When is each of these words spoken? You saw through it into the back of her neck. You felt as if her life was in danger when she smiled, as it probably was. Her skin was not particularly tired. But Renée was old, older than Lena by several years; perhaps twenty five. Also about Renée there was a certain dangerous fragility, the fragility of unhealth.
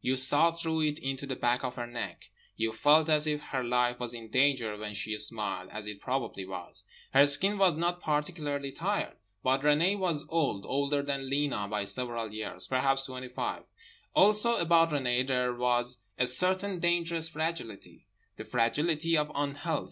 You 0.00 0.16
saw 0.16 0.50
through 0.50 0.80
it 0.82 0.98
into 0.98 1.26
the 1.28 1.36
back 1.36 1.62
of 1.62 1.76
her 1.76 1.86
neck. 1.86 2.30
You 2.56 2.72
felt 2.72 3.08
as 3.08 3.28
if 3.28 3.40
her 3.40 3.62
life 3.62 4.00
was 4.00 4.14
in 4.14 4.32
danger 4.32 4.76
when 4.76 4.94
she 4.94 5.16
smiled, 5.16 5.70
as 5.70 5.86
it 5.86 6.00
probably 6.00 6.44
was. 6.44 6.82
Her 7.12 7.24
skin 7.24 7.56
was 7.56 7.76
not 7.76 8.02
particularly 8.02 8.72
tired. 8.72 9.14
But 9.44 9.60
Renée 9.60 9.96
was 9.96 10.24
old, 10.28 10.66
older 10.66 11.02
than 11.02 11.30
Lena 11.30 11.68
by 11.68 11.84
several 11.84 12.34
years; 12.34 12.66
perhaps 12.66 13.04
twenty 13.04 13.28
five. 13.28 13.62
Also 14.12 14.56
about 14.56 14.90
Renée 14.90 15.24
there 15.24 15.54
was 15.54 15.98
a 16.18 16.26
certain 16.26 16.80
dangerous 16.80 17.28
fragility, 17.28 18.08
the 18.34 18.44
fragility 18.44 19.16
of 19.16 19.30
unhealth. 19.36 19.84